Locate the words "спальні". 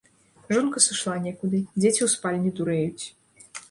2.19-2.51